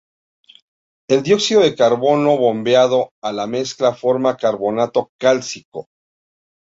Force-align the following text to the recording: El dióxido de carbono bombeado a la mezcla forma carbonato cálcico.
El 1.09 1.21
dióxido 1.21 1.61
de 1.61 1.75
carbono 1.75 2.35
bombeado 2.35 3.11
a 3.21 3.31
la 3.31 3.45
mezcla 3.45 3.93
forma 3.93 4.35
carbonato 4.35 5.11
cálcico. 5.21 5.89